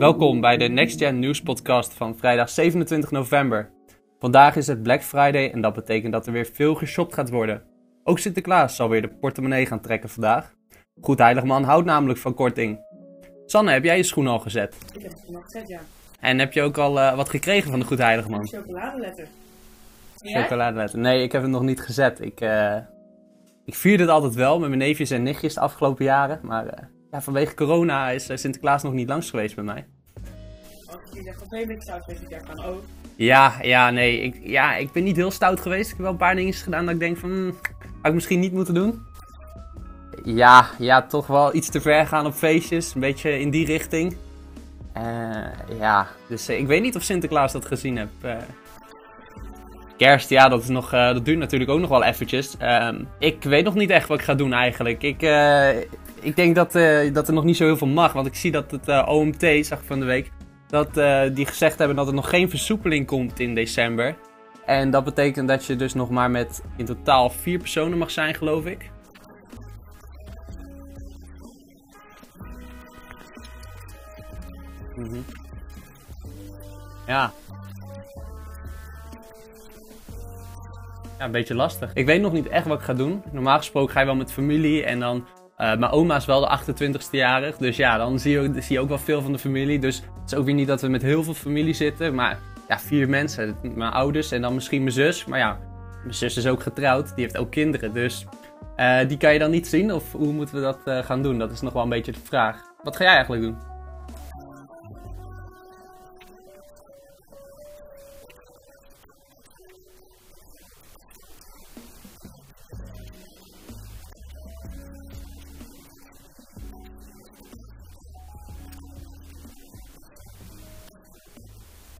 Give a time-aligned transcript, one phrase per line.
[0.00, 3.70] Welkom bij de Next Gen News Podcast van vrijdag 27 november.
[4.18, 7.62] Vandaag is het Black Friday en dat betekent dat er weer veel geshopt gaat worden.
[8.04, 10.54] Ook Sinterklaas zal weer de portemonnee gaan trekken vandaag.
[11.00, 12.78] Goed Heiligman houdt namelijk van korting.
[13.46, 14.76] Sanne, heb jij je schoen al gezet?
[14.94, 15.80] Ik heb het nog gezet, ja.
[16.20, 18.48] En heb je ook al eh, wat gekregen van de Goed Heiligman?
[18.48, 19.26] Chocoladeletter.
[20.16, 20.98] Chocoladeletter.
[20.98, 22.20] Nee, ik heb het nog niet gezet.
[22.20, 22.76] Ik, eh,
[23.64, 26.40] ik vierde het altijd wel met mijn neefjes en nichtjes de afgelopen jaren.
[26.42, 29.86] Maar eh, ja, vanwege corona is Sinterklaas nog niet langs geweest bij mij.
[30.94, 32.00] Oké, ik zou
[32.66, 32.82] ook.
[33.16, 34.20] Ja, ja, nee.
[34.20, 35.90] Ik, ja, ik ben niet heel stout geweest.
[35.90, 37.30] Ik heb wel een paar dingen gedaan dat ik denk van...
[37.30, 39.02] hmm, had ik misschien niet moeten doen.
[40.24, 42.94] Ja, ja, toch wel iets te ver gaan op feestjes.
[42.94, 44.16] Een beetje in die richting.
[44.92, 48.08] Eh, ja, dus eh, ik weet niet of Sinterklaas dat gezien heb.
[48.20, 48.36] Eh,
[49.96, 52.56] kerst, ja, dat, is nog, dat duurt natuurlijk ook nog wel eventjes.
[52.58, 55.02] Ehm, ik weet nog niet echt wat ik ga doen eigenlijk.
[55.02, 55.22] Ik,
[56.20, 56.72] ik denk dat,
[57.14, 58.12] dat er nog niet zo heel veel mag.
[58.12, 60.30] Want ik zie dat het OMT, zag ik van de week,
[60.70, 64.16] dat eh, die gezegd hebben dat er nog geen versoepeling komt in december.
[64.66, 68.34] En dat betekent dat je dus nog maar met in totaal vier personen mag zijn,
[68.34, 68.90] geloof ik.
[74.96, 75.20] Mhm.
[77.06, 77.32] Ja.
[81.18, 81.90] Ja, een beetje lastig.
[81.94, 83.22] Ik weet nog niet echt wat ik ga doen.
[83.32, 85.26] Normaal gesproken ga je wel met familie en dan...
[85.60, 88.76] eh, mijn oma is wel de 28ste jarig, dus ja, dan zie je, ook, zie
[88.76, 89.78] je ook wel veel van de familie.
[89.78, 92.78] Dus het is ook weer niet dat we met heel veel familie zitten, maar ja,
[92.78, 93.56] vier mensen.
[93.74, 95.24] Mijn ouders en dan misschien mijn zus.
[95.24, 95.58] Maar ja,
[96.02, 98.26] mijn zus is ook getrouwd, die heeft ook kinderen, dus
[98.76, 99.92] eh, die kan je dan niet zien.
[99.92, 101.38] Of hoe moeten we dat eh, gaan doen?
[101.38, 102.62] Dat is nog wel een beetje de vraag.
[102.82, 103.69] Wat ga jij eigenlijk doen?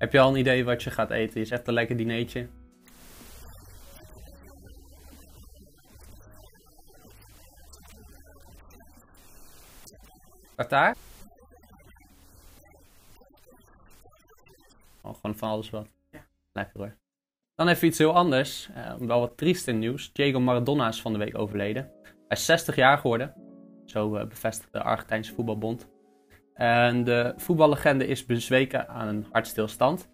[0.00, 1.40] Heb je al een idee wat je gaat eten?
[1.40, 2.48] Je zegt een lekker dineetje.
[10.56, 10.96] Tartaar?
[15.02, 15.88] Oh, gewoon van alles wat.
[16.10, 16.26] Ja.
[16.52, 16.96] Lekker hoor.
[17.54, 18.68] Dan even iets heel anders.
[18.74, 20.12] eh, wel wat trieste nieuws.
[20.12, 21.92] Diego Maradona is van de week overleden.
[22.02, 23.34] Hij is 60 jaar geworden.
[23.84, 25.88] Zo eh, bevestigt de Argentijnse voetbalbond.
[26.60, 30.08] En de voetballegende is bezweken aan een hartstilstand.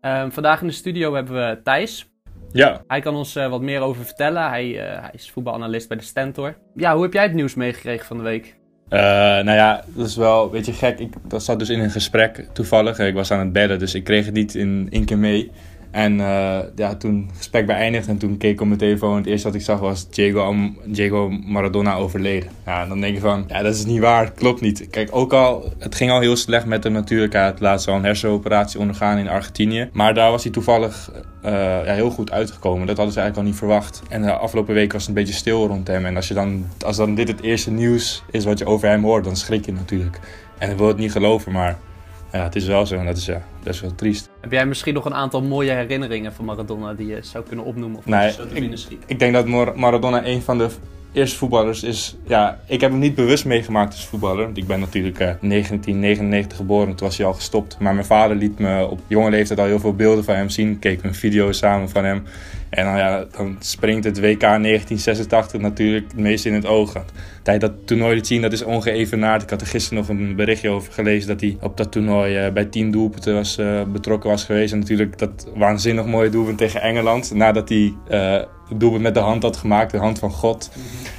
[0.00, 2.10] Ehm, vandaag in de studio hebben we Thijs.
[2.52, 4.48] Ja, Hij kan ons eh, wat meer over vertellen.
[4.48, 6.56] Hij, eh, hij is voetbalanalist bij de Stentor.
[6.74, 8.56] Ja, hoe heb jij het nieuws meegekregen van de week?
[8.88, 10.98] Eh, nou ja, dat is wel een beetje gek.
[10.98, 12.98] Ik dat zat dus in een gesprek toevallig.
[12.98, 15.50] Ik was aan het bellen, dus ik kreeg het niet in één keer mee.
[15.92, 19.16] En eh, ja, toen het gesprek beëindigd en toen keek ik op mijn telefoon.
[19.16, 20.54] Het eerste wat ik zag was Diego,
[20.84, 22.50] Diego Maradona overleden.
[22.66, 24.32] Ja, dan denk je van, ja, dat is niet waar.
[24.32, 24.86] Klopt niet.
[24.90, 27.32] Kijk, ook al, het ging al heel slecht met hem natuurlijk.
[27.32, 29.88] Hij had laatst al een hersenoperatie ondergaan in Argentinië.
[29.92, 31.10] Maar daar was hij toevallig
[31.42, 31.52] eh,
[31.84, 32.86] ja, heel goed uitgekomen.
[32.86, 34.02] Dat hadden ze eigenlijk al niet verwacht.
[34.08, 36.06] En de afgelopen week was het een beetje stil rond hem.
[36.06, 39.02] En als, je dan, als dan dit het eerste nieuws is wat je over hem
[39.02, 40.20] hoort, dan schrik je natuurlijk.
[40.58, 41.78] En ik wil het niet geloven, maar
[42.32, 42.96] ja, het is wel zo.
[42.96, 44.28] En dat is ja, best wel triest.
[44.40, 47.98] Heb jij misschien nog een aantal mooie herinneringen van Maradona die je zou kunnen opnoemen?
[47.98, 48.98] Of Nee, ik-?
[49.06, 50.68] Ik denk dat Mar- Maradona een van de
[51.12, 52.16] eerste voetballers is.
[52.26, 54.44] Ja, ik heb hem niet bewust meegemaakt als voetballer.
[54.44, 57.78] Want ik ben natuurlijk eh, 1999 geboren, toen was hij al gestopt.
[57.78, 60.78] Maar mijn vader liet me op jonge leeftijd al heel veel beelden van hem zien.
[60.78, 62.22] Keek een video samen van hem.
[62.70, 67.04] En dan, ja, dan springt het WK 1986 natuurlijk het meest in het oog.
[67.42, 69.42] Hij dat toernooi liet zien, dat is ongeëvenaard.
[69.42, 72.52] Ik had er gisteren nog een berichtje over gelezen dat hij op dat toernooi eh,
[72.52, 74.72] bij 10 doelpunten was, eh, betrokken was geweest.
[74.72, 77.34] En natuurlijk dat waanzinnig mooie doelpunt tegen Engeland.
[77.34, 77.94] Nadat hij
[78.80, 80.70] doelpunt met de hand had gemaakt, de hand van God.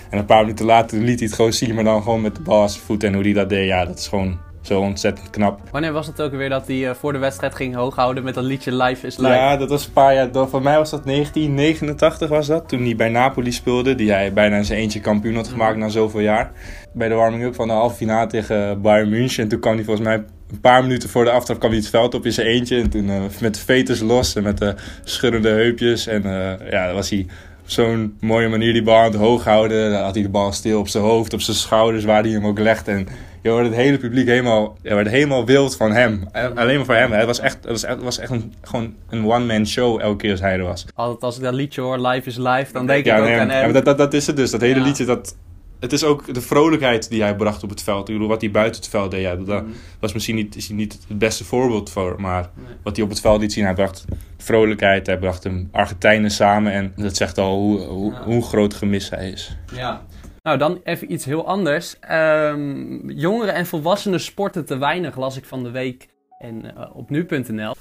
[0.09, 2.41] En een paar minuten later liet hij het gewoon zien, maar dan gewoon met de
[2.41, 3.03] bal aan zijn voet.
[3.03, 5.59] En hoe hij dat deed, ja, dat is gewoon zo ontzettend knap.
[5.71, 8.43] Wanneer was het ook weer dat hij eh, voor de wedstrijd ging hooghouden met dat
[8.43, 9.33] liedje Life is Life?
[9.33, 10.31] Ja, dat was een paar jaar.
[10.31, 10.49] door.
[10.49, 12.69] Voor mij was dat 1989 was dat.
[12.69, 13.95] Toen hij bij Napoli speelde.
[13.95, 16.51] Die hij bijna in zijn eentje kampioen had gemaakt na zoveel jaar.
[16.93, 19.43] Bij de warming-up van de halve finale tegen Bayern München.
[19.43, 20.23] En toen kwam hij volgens mij
[20.53, 22.79] een paar minuten voor de aftrap kwam hij het veld op in zijn eentje.
[22.81, 26.07] En toen eh, met de veters los en met de schurrende heupjes.
[26.07, 27.25] En eh, ja, dan was hij
[27.61, 29.91] op zo'n mooie manier die bal aan het hoog houden.
[29.91, 32.45] Dan had hij de bal stil op zijn hoofd, op zijn schouders, waar hij hem
[32.45, 32.87] ook legt.
[32.87, 33.07] En
[33.41, 36.27] je hoorde het hele publiek helemaal, ja, werd helemaal wild van hem.
[36.31, 37.11] En Alleen maar voor hem.
[37.11, 40.31] Het was echt, het was het was echt een, gewoon een one-man show elke keer
[40.31, 40.85] als hij er was.
[40.95, 43.37] Altijd als ik dat liedje hoor, Life is Life, dan denk ja, ik ook nee,
[43.39, 43.63] aan ja, hem.
[43.63, 44.51] maar dat, dat, dat is het dus.
[44.51, 44.85] Dat hele Ja.
[44.85, 45.35] liedje, dat,
[45.83, 48.07] het is ook de vrolijkheid die hij bracht op het veld.
[48.07, 49.71] Ik bedoel, wat hij buiten het veld deed, ja, dat Mhm.
[49.99, 52.21] was misschien niet, is hij niet het beste voorbeeld voor.
[52.21, 52.75] Maar Nee.
[52.83, 54.05] wat hij op het veld liet zien, hij bracht
[54.37, 55.05] vrolijkheid.
[55.05, 56.71] Hij bracht hem Argentijnen samen.
[56.71, 58.23] En dat zegt al hoe, hoe, Ja.
[58.23, 59.57] hoe groot gemis hij is.
[59.73, 60.01] Ja.
[60.41, 61.99] Nou, dan even iets heel anders.
[61.99, 66.07] Ehm, jongeren en volwassenen sporten te weinig, las ik van de week
[66.39, 67.73] En eh, op nu.nl.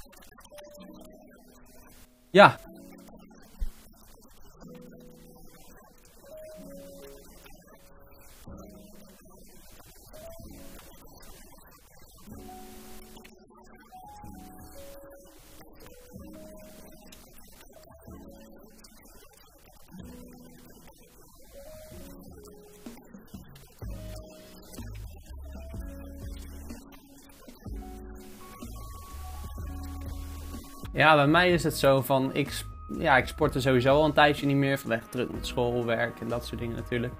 [2.31, 2.59] Ja.
[30.93, 32.63] Ja, bij mij is het zo van, ik,
[32.97, 36.45] ja, ik sportte sowieso al een tijdje niet meer, vanwege druk met schoolwerk en dat
[36.45, 37.13] soort dingen natuurlijk.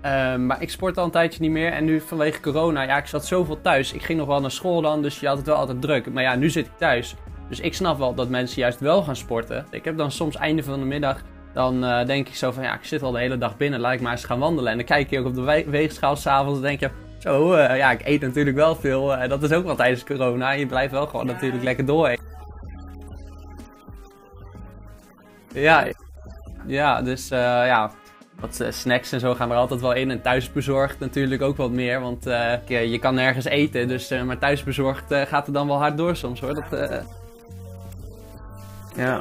[0.00, 3.06] Ehm, maar ik sport al een tijdje niet meer en nu vanwege corona, ja, ik
[3.06, 3.92] zat zoveel thuis.
[3.92, 6.12] Ik ging nog wel naar school dan, dus je had het wel altijd druk.
[6.12, 7.14] Maar ja, nu zit ik thuis.
[7.48, 9.66] Dus ik snap wel dat mensen juist wel gaan sporten.
[9.70, 11.22] Ik heb dan soms einde van de middag,
[11.52, 13.92] dan eh, denk ik zo van, ja, ik zit al de hele dag binnen, laat
[13.92, 14.70] ik maar eens gaan wandelen.
[14.70, 17.76] En dan kijk je ook op de we- weegschaal s'avonds en denk je, zo, eh,
[17.76, 19.14] ja, ik eet natuurlijk wel veel.
[19.16, 20.50] eh, dat is ook wel tijdens corona.
[20.50, 22.16] Je blijft wel gewoon natuurlijk lekker door
[25.60, 25.86] Ja,
[26.66, 27.90] ja dus eh, ja,
[28.40, 30.10] wat eh, snacks en zo gaan er altijd wel in.
[30.10, 33.88] En thuisbezorgd natuurlijk ook wat meer, want eh, je, kan nergens eten.
[33.88, 36.54] Dus, maar thuisbezorgd eh, gaat er dan wel hard door soms hoor.
[36.54, 37.02] Dat,
[38.96, 39.20] ja.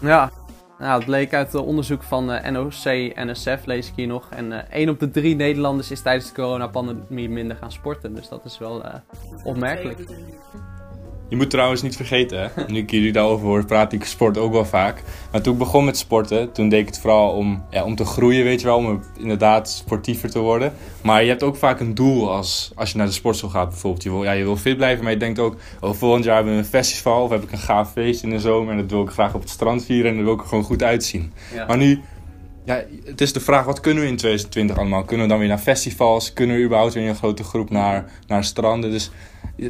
[0.00, 0.30] Ja.
[0.78, 4.28] Nou, het bleek uit onderzoek van eh, NOC-NSF, lees ik hier nog.
[4.30, 8.14] En 1 op de 3 Nederlanders is tijdens de coronapandemie minder gaan sporten.
[8.14, 8.84] Dus dat is wel
[9.44, 9.98] opmerkelijk.
[11.28, 12.62] Je moet trouwens niet vergeten, hè?
[12.66, 15.02] nu ik jullie daarover hoor, praat ik sport ook wel vaak.
[15.32, 18.04] Maar toen ik begon met sporten, toen deed ik het vooral om, ja, om te
[18.04, 20.72] groeien, weet je wel, om inderdaad sportiever te worden.
[21.02, 24.02] Maar je hebt ook vaak een doel als, als je naar de sportschool gaat bijvoorbeeld.
[24.02, 26.52] Je wil, ja, je wil fit blijven, maar je denkt ook, oh, volgend jaar hebben
[26.52, 29.02] we een festival of heb ik een gaaf feest in de zomer en dat wil
[29.02, 31.32] ik graag op het strand vieren en dat wil ik er gewoon goed uitzien.
[31.54, 31.66] Ja.
[31.66, 32.00] Maar nu,
[32.64, 35.04] ja, het is de vraag, wat kunnen we in 2020 allemaal?
[35.04, 36.32] Kunnen we dan weer naar festivals?
[36.32, 38.90] Kunnen we überhaupt weer in een grote groep naar, naar stranden?
[38.90, 39.10] Dus
[39.56, 39.68] ja,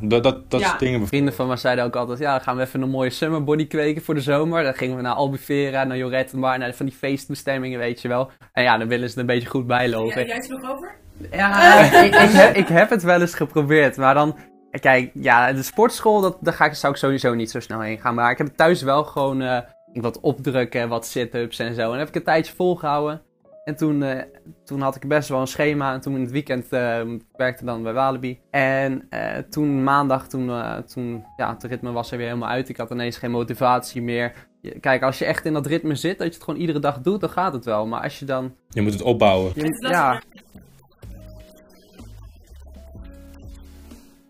[0.00, 0.66] dat, dat, dat Ja.
[0.68, 1.06] soort dingen.
[1.06, 4.02] Vrienden van mij zeiden ook altijd, ja, dan gaan we even een mooie summerbody kweken
[4.02, 4.62] voor de zomer.
[4.62, 8.30] Dan gingen we naar Albufeira, naar Jorettenbar, naar van die feestbestemmingen, weet je wel.
[8.52, 10.26] En ja, dan willen ze er een beetje goed bij Ja, lopen.
[10.26, 10.94] jij is er nog over?
[11.30, 14.36] Ja, ik, ik, heb, ik heb het wel eens geprobeerd, maar dan...
[14.80, 17.98] Kijk, ja, de sportschool, dat, daar ga ik, zou ik sowieso niet zo snel heen
[17.98, 18.14] gaan.
[18.14, 19.58] Maar ik heb het thuis wel gewoon eh,
[19.92, 21.80] wat opdrukken, wat sit-ups en zo.
[21.80, 23.22] En dan heb ik een tijdje volgehouden.
[23.68, 24.22] En toen, eh,
[24.64, 25.92] toen had ik best wel een schema.
[25.92, 27.00] En toen in het weekend eh,
[27.36, 28.38] werkte dan bij Walibi.
[28.50, 30.50] En eh, toen maandag, toen,
[30.86, 32.68] toen ja, het ritme was er weer helemaal uit.
[32.68, 34.32] Ik had ineens geen motivatie meer.
[34.60, 37.00] Je- Kijk, als je echt in dat ritme zit, dat je het gewoon iedere dag
[37.00, 37.86] doet, dan gaat het wel.
[37.86, 38.54] Maar als je dan...
[38.68, 39.52] Je moet het opbouwen.
[39.54, 40.22] je- ja.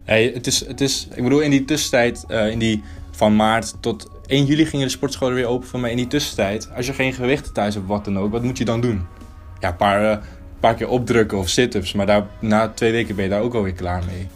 [0.04, 4.10] Hey, het is, het is, ik bedoel, in die tussentijd, in die van maart tot
[4.26, 5.90] 1 juli gingen de sportscholen weer open voor mij.
[5.90, 8.64] In die tussentijd, als je geen gewichten thuis hebt, wat dan ook, wat moet je
[8.64, 9.06] dan doen?
[9.60, 10.18] Ja, een paar, eh,
[10.60, 13.72] paar keer opdrukken of sit-ups, maar daar, na twee weken ben je daar ook alweer
[13.72, 14.26] klaar mee.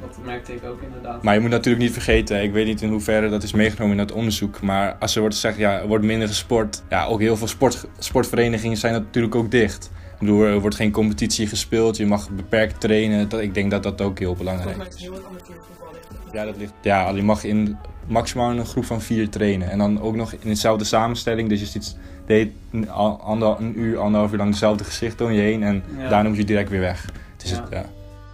[0.00, 1.22] dat merkte ik ook inderdaad.
[1.22, 4.06] Maar je moet natuurlijk niet vergeten, ik weet niet in hoeverre dat is meegenomen in
[4.06, 7.36] dat onderzoek, maar als er wordt gezegd, ja, er wordt minder gesport, ja, ook heel
[7.36, 9.90] veel sport, sportverenigingen zijn natuurlijk ook dicht.
[10.12, 13.82] Ik bedoel, er wordt geen competitie gespeeld, je mag beperkt trainen, dat, ik denk dat
[13.82, 15.02] dat ook heel belangrijk is.
[15.02, 15.94] heel voetbal.
[16.32, 16.72] Ja, dat ligt.
[16.82, 19.70] Ja, je mag in maximaal een groep van vier trainen.
[19.70, 21.48] En dan ook nog in dezelfde samenstelling.
[21.48, 21.96] Dus je ziet
[22.30, 25.62] de, een, ander, een uur, anderhalf uur lang dezelfde gezichten om je heen.
[25.62, 26.08] En Ja.
[26.08, 27.04] daarna moet je direct weer weg.
[27.32, 27.60] Het is Ja.
[27.60, 27.84] het, ja.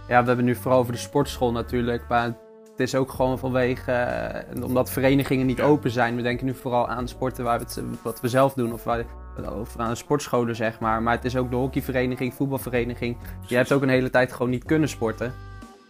[0.07, 2.03] Ja, we hebben nu vooral over de sportschool natuurlijk.
[2.09, 6.15] Maar het is ook gewoon vanwege, eh, omdat verenigingen niet open zijn.
[6.15, 8.73] We denken nu vooral aan sporten waar we het, wat we zelf doen.
[8.73, 9.03] Of, waar,
[9.59, 11.01] of aan de sportscholen, zeg maar.
[11.03, 13.17] Maar het is ook de hockeyvereniging, voetbalvereniging.
[13.47, 15.33] Je hebt ook een hele tijd gewoon niet kunnen sporten.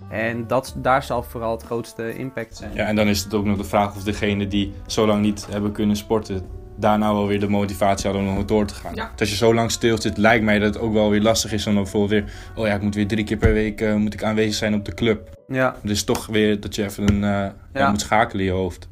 [0.09, 2.71] En dat, daar zal vooral het grootste impact zijn.
[2.73, 5.47] ja, en dan is het ook nog de vraag of degenen die zo lang niet
[5.49, 6.41] hebben kunnen sporten,
[6.77, 8.95] daarna wel weer de motivatie hadden om nog door te gaan.
[8.95, 9.11] Ja.
[9.17, 11.67] Als je zo lang stil zit, lijkt mij dat het ook wel weer lastig is
[11.67, 14.13] om dan bijvoorbeeld weer, oh ja, ik moet weer drie keer per week eh, moet
[14.13, 15.43] ik aanwezig zijn op de club.
[15.47, 18.87] Ja, Dus toch weer dat je even een, eh, ja, moet schakelen in je hoofd.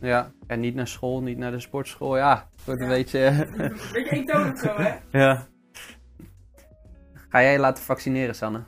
[0.00, 0.30] ja.
[0.46, 2.16] En niet naar school, niet naar de sportschool.
[2.16, 3.46] Ja, het wordt een beetje...
[3.92, 4.92] Beetje eentonig zo, hè?
[5.18, 5.46] ja.
[7.28, 8.62] Ga jij je laten vaccineren, Sanne?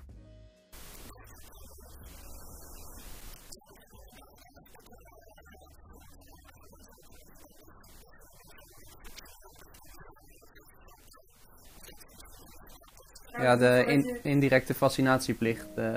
[13.42, 15.68] Ja, de in- indirecte vaccinatieplicht.
[15.74, 15.94] eh,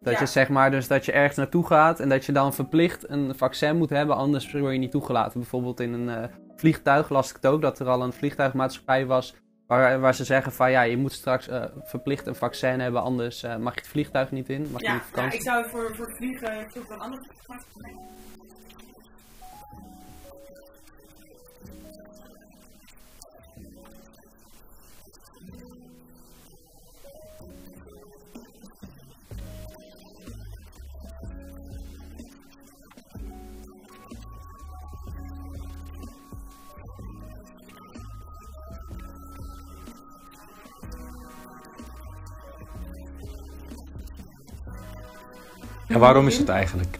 [0.00, 0.20] dat Ja.
[0.20, 3.34] je zeg maar, dus dat je ergens naartoe gaat en dat je dan verplicht een
[3.36, 5.40] vaccin moet hebben, anders word je niet toegelaten.
[5.40, 9.34] Bijvoorbeeld in een eh, vliegtuig las ik het ook, dat er al een vliegtuigmaatschappij was
[9.66, 13.42] Waar, waar ze zeggen van ja, je moet straks eh, verplicht een vaccin hebben, anders
[13.42, 14.68] mag je het vliegtuig niet in.
[14.70, 15.38] Mag je Ja, niet ja, vakantie.
[15.38, 17.26] ik zou voor, voor vliegen toch wel anders
[45.90, 46.98] En waarom is het eigenlijk?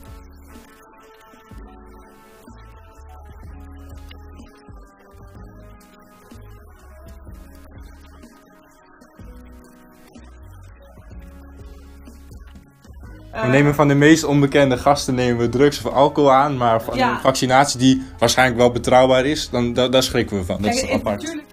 [13.32, 16.96] We nemen van de meest onbekende gasten nemen we drugs of alcohol aan, maar van
[16.96, 17.10] Ja.
[17.14, 20.62] een vaccinatie die waarschijnlijk wel betrouwbaar is, dan, da- daar schrikken we van.
[20.62, 21.22] Dat is Kijk, apart.
[21.22, 21.48] natuurlijk-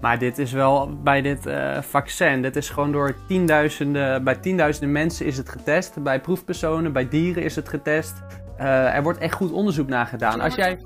[0.00, 2.42] Maar dit is wel bij dit eh, vaccin.
[2.42, 6.02] Dit is gewoon door tienduizenden, bij tienduizenden mensen is het getest.
[6.02, 8.22] Bij proefpersonen, bij dieren is het getest.
[8.56, 10.40] Eh, er wordt echt goed onderzoek naar gedaan.
[10.40, 10.78] Als jij.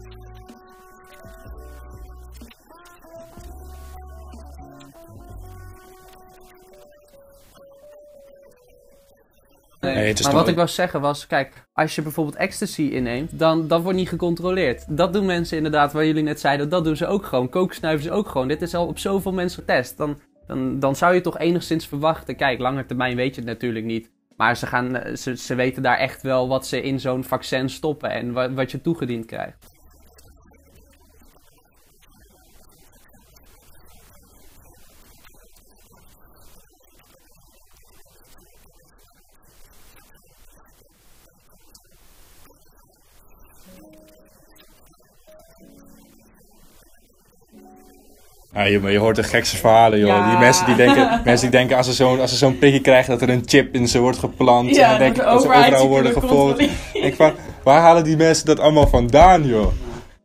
[10.25, 13.99] Maar wat ik wou zeggen was, kijk, als je bijvoorbeeld ecstasy inneemt, dan dat wordt
[13.99, 14.85] niet gecontroleerd.
[14.89, 17.49] Dat doen mensen inderdaad, waar jullie net zeiden, dat doen ze ook gewoon.
[17.49, 18.49] Kook snuiven ze ook gewoon.
[18.49, 19.97] Dit is al op zoveel mensen getest.
[19.97, 23.85] Dan, dan, dan zou je toch enigszins verwachten, kijk, langer termijn weet je het natuurlijk
[23.85, 24.11] niet.
[24.37, 27.69] Maar ze, gaan, eh, ze, ze weten daar echt wel wat ze in zo'n vaccin
[27.71, 29.70] stoppen en wa- wat je toegediend krijgt.
[48.55, 50.09] Ja, je, maar je hoort de gekste verhalen, joh.
[50.09, 50.31] Ja.
[50.31, 53.11] Die mensen die denken, mensen die denken als ze zo'n als ze zo'n prikje krijgen
[53.11, 54.77] dat er een chip in ze wordt geplant.
[54.77, 56.61] Ja, en dan dat denken de dat ze overal worden gevolgd.
[56.93, 57.33] Ik van,
[57.63, 59.73] waar halen die mensen dat allemaal vandaan, joh?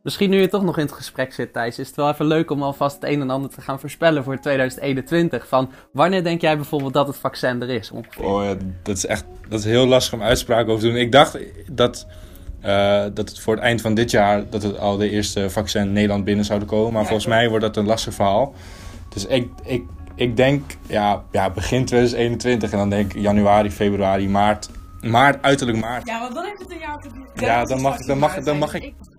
[0.02, 2.50] Misschien nu je toch nog in het gesprek zit, Thijs, is het wel even leuk
[2.50, 5.48] om alvast het een en ander te gaan voorspellen voor 2021.
[5.48, 7.90] Van wanneer denk jij bijvoorbeeld dat het vaccin er is?
[7.90, 8.24] Ongeveer?
[8.24, 11.00] Oh ja, dat is echt dat is heel lastig om uitspraken over te doen.
[11.00, 11.38] Ik dacht
[11.70, 12.06] dat,
[12.66, 15.92] eh, dat het voor het eind van dit jaar dat het al de eerste vaccin
[15.92, 16.92] Nederland binnen zouden komen.
[16.92, 18.54] Maar Ja, volgens mij wordt dat een lastig verhaal.
[19.08, 19.82] Dus ik, ik,
[20.14, 24.68] ik denk ja, ja, begin 2021 en dan denk ik januari, februari, maart.
[25.00, 26.06] Maart, uiterlijk maart.
[26.06, 27.08] Ja, want dan heeft het een jaar te.
[27.44, 29.15] Ja, dan mag- dan mag- dan mag uiteindelijk-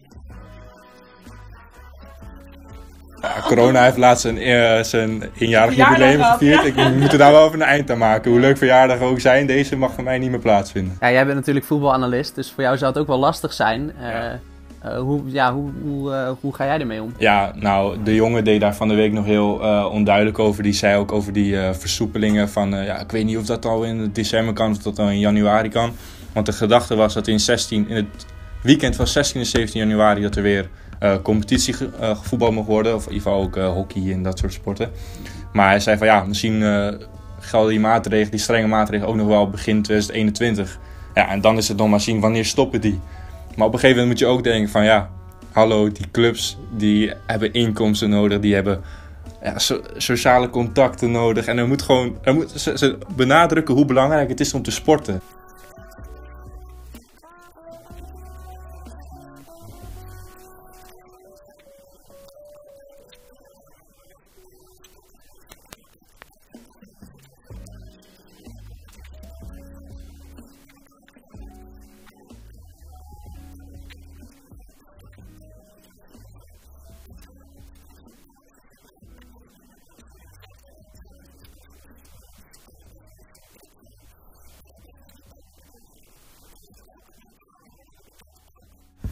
[3.21, 6.61] Ja, corona heeft laatst zijn, eh, zijn eenjarig jubileum gevierd.
[6.61, 6.67] ja.
[6.67, 8.31] Ik, we moeten daar wel even een eind aan maken.
[8.31, 10.97] Hoe leuk verjaardag ook zijn, deze mag van mij niet meer plaatsvinden.
[11.01, 13.91] Ja, jij bent natuurlijk voetbalanalist, dus voor jou zou het ook wel lastig zijn.
[13.99, 14.39] Eh, Ja.
[14.81, 17.13] eh, hoe, ja, hoe, hoe, eh, hoe ga jij ermee om?
[17.17, 20.63] Ja, nou, de jongen deed daar van de week nog heel eh, onduidelijk over.
[20.63, 22.73] Die zei ook over die eh, versoepelingen van...
[22.75, 25.19] eh, ja, ik weet niet of dat al in december kan of dat al in
[25.19, 25.91] januari kan.
[26.33, 28.25] Want de gedachte was dat in, 16, in het
[28.61, 30.21] weekend van 16 en 17 januari...
[30.21, 30.69] dat er weer
[30.99, 32.95] eh, competitie ge- eh, mocht worden.
[32.95, 34.91] Of in ieder geval ook eh, hockey en dat soort sporten.
[35.53, 36.61] Maar hij zei van ja, misschien
[37.39, 39.09] gelden die maatregelen, die strenge maatregelen...
[39.11, 40.79] ook nog wel begin 2021.
[41.13, 42.99] Ja, en dan is het nog maar zien wanneer stoppen die.
[43.55, 45.09] Maar op een gegeven moment moet je ook denken van ja,
[45.51, 48.81] hallo, die clubs die hebben inkomsten nodig, die hebben
[49.43, 51.45] ja, so- sociale contacten nodig.
[51.45, 55.21] En er moet gewoon, er moet, ze benadrukken hoe belangrijk het is om te sporten.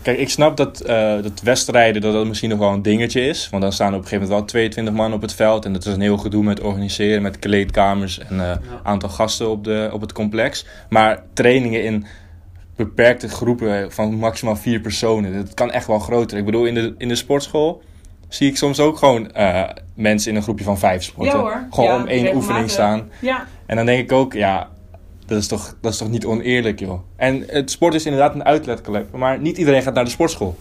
[0.05, 3.50] Kijk, ik snap dat, eh dat wedstrijden dat dat misschien nog wel een dingetje is.
[3.50, 5.65] Want dan staan er op een gegeven moment wel 22 man op het veld.
[5.65, 9.63] En dat is een heel gedoe met organiseren, met kleedkamers en een aantal gasten op,
[9.63, 10.65] de, op het complex.
[10.89, 12.05] Maar trainingen in
[12.75, 16.38] beperkte groepen van maximaal vier personen, dat kan echt wel groter.
[16.38, 17.81] Ik bedoel, in de, in de sportschool
[18.27, 21.39] zie ik soms ook gewoon eh, mensen in een groepje van vijf sporten.
[21.39, 21.67] Ja.
[21.71, 23.09] Gewoon Ja, om één oefening staan.
[23.21, 24.69] Ja, En dan denk ik ook, ja,
[25.25, 27.00] dat is toch, dat is toch niet oneerlijk, joh.
[27.15, 30.55] En het sport is inderdaad een uitlaatklep, maar niet iedereen gaat naar de sportschool.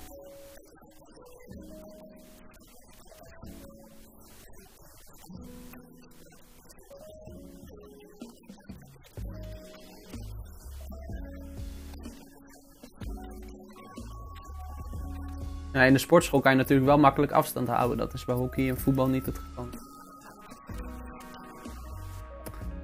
[15.72, 17.98] Ja, in de sportschool kan je natuurlijk wel makkelijk afstand houden.
[17.98, 19.68] Dat is bij hockey en voetbal niet het geval.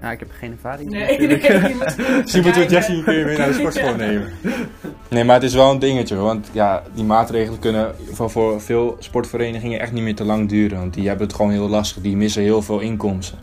[0.00, 1.48] Ja, ik heb geen ervaring Nee, natuurlijk.
[1.48, 2.70] nee, je moet- Super kijken.
[2.72, 4.28] Jessie een keer mee naar de sportschool nemen.
[5.10, 6.14] Nee, maar het is wel een dingetje.
[6.14, 10.48] hoor, Want ja, die maatregelen kunnen voor, voor veel sportverenigingen echt niet meer te lang
[10.48, 10.78] duren.
[10.78, 12.02] Want die hebben het gewoon heel lastig.
[12.02, 13.38] Die missen heel veel inkomsten.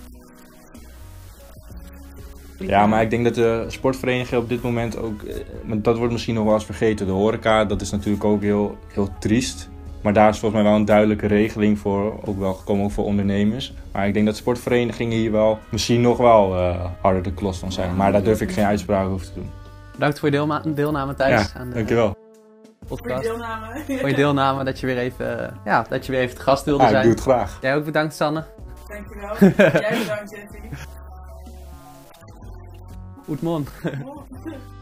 [2.59, 5.21] Ja, maar ik denk dat de sportverenigingen op dit moment ook...
[5.23, 5.35] eh,
[5.65, 7.05] maar dat wordt misschien nog wel eens vergeten.
[7.05, 9.69] De horeca, dat is natuurlijk ook heel, heel triest.
[10.01, 12.19] Maar daar is volgens mij wel een duidelijke regeling voor.
[12.25, 13.73] Ook wel gekomen ook voor ondernemers.
[13.91, 17.71] Maar ik denk dat sportverenigingen hier wel misschien nog wel eh, harder de klos van
[17.71, 17.95] zijn.
[17.95, 19.49] Maar daar durf ik geen uitspraak over te doen.
[19.91, 22.07] Bedankt voor je deelma- deelname Thijs Ja, aan de dankjewel.
[22.07, 22.17] Voor
[22.97, 23.23] je podcast.
[23.23, 23.83] deelname.
[23.99, 26.65] Voor je deelname, dat je weer even, eh, ja, dat je weer even te gast
[26.65, 27.03] wilde Ja, ik zijn.
[27.05, 27.57] doe het graag.
[27.61, 28.43] Jij ook bedankt Sanne.
[28.87, 29.35] Dankjewel.
[29.81, 30.31] Jij bedankt,
[33.41, 33.65] man.
[34.05, 34.17] Oh.